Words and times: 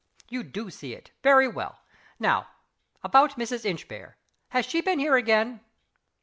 You 0.29 0.41
do 0.41 0.71
see 0.71 0.95
it? 0.95 1.11
Very 1.21 1.47
well. 1.47 1.81
Now 2.17 2.47
about 3.03 3.37
Mrs. 3.37 3.65
Inchbare? 3.65 4.17
Has 4.49 4.65
she 4.65 4.81
been 4.81 4.97
here 4.97 5.15
again?" 5.15 5.59